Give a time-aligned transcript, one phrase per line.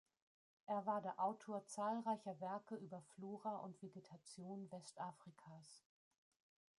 [0.65, 5.85] Er war der Autor zahlreicher Werke über Flora und Vegetation Westafrikas.